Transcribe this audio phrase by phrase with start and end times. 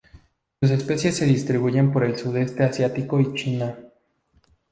[0.59, 3.75] Sus especies se distribuyen por el Sudeste Asiático y China.